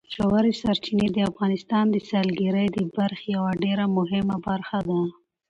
[0.15, 5.01] ژورې سرچینې د افغانستان د سیلګرۍ د برخې یوه ډېره مهمه برخه ده.